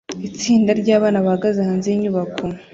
itsinda 0.27 0.71
ryabana 0.81 1.23
bahagaze 1.25 1.59
hanze 1.67 1.85
yinyubako 1.91 2.43